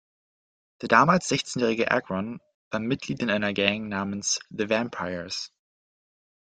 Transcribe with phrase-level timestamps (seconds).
[0.81, 5.51] Der damals sechzehnjährige Agron war Mitglied in einer Gang namens „The Vampires“.